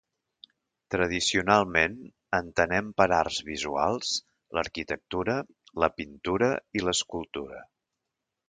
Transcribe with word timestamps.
Tradicionalment, 0.93 1.97
entenem 2.37 2.89
per 3.01 3.07
arts 3.19 3.37
visuals 3.51 4.15
l'arquitectura, 4.59 5.39
la 5.85 5.91
pintura 6.01 6.53
i 6.81 6.87
l'escultura. 6.89 7.63